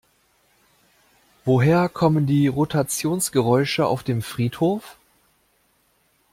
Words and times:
Woher 1.45 1.87
kommen 1.87 2.25
die 2.25 2.47
Rotationsgeräusche 2.47 3.85
auf 3.85 4.01
dem 4.01 4.23
Friedhof? 4.23 4.97